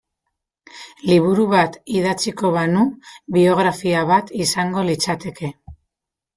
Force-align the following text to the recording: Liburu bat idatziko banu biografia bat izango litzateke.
Liburu 1.09 1.45
bat 1.51 1.77
idatziko 1.97 2.51
banu 2.57 2.87
biografia 3.37 4.03
bat 4.15 4.35
izango 4.47 4.89
litzateke. 4.93 5.55